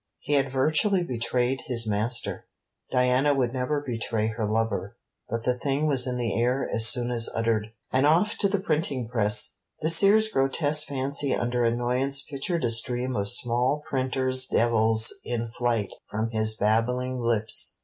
He 0.17 0.33
had 0.33 0.51
virtually 0.51 1.03
betrayed 1.03 1.61
his 1.67 1.85
master. 1.87 2.47
Diana 2.89 3.35
would 3.35 3.53
never 3.53 3.81
betray 3.81 4.29
her 4.29 4.47
lover, 4.47 4.97
but 5.29 5.43
the 5.43 5.59
thing 5.59 5.85
was 5.85 6.07
in 6.07 6.17
the 6.17 6.41
air 6.41 6.67
as 6.67 6.87
soon 6.87 7.11
as 7.11 7.29
uttered: 7.35 7.67
and 7.91 8.07
off 8.07 8.35
to 8.39 8.47
the 8.47 8.59
printing 8.59 9.07
press! 9.07 9.57
Dacier's 9.79 10.27
grotesque 10.27 10.87
fancy 10.87 11.35
under 11.35 11.63
annoyance 11.63 12.23
pictured 12.23 12.63
a 12.63 12.71
stream 12.71 13.15
of 13.15 13.29
small 13.29 13.83
printer's 13.87 14.47
devils 14.47 15.13
in 15.23 15.49
flight 15.49 15.93
from 16.09 16.31
his 16.31 16.55
babbling 16.57 17.19
lips. 17.19 17.77